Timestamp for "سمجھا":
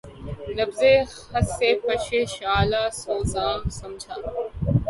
3.77-4.15